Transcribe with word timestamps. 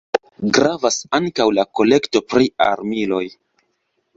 Gravas 0.57 0.95
ankaŭ 1.17 1.47
la 1.57 1.65
kolekto 1.81 2.23
pri 2.33 2.51
armiloj. 2.69 3.25